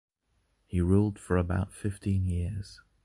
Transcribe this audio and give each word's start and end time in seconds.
He 0.65 0.81
ruled 0.81 1.19
for 1.19 1.37
about 1.37 1.71
fifteen 1.71 2.25
years. 2.25 2.81